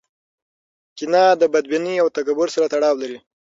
[0.97, 3.19] کینه د بدبینۍ او تکبر سره تړاو لري.